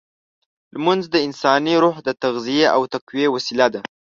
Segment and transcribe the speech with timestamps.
[0.73, 3.81] لمونځ د انساني روح د تغذیې او تقویې وسیله ده.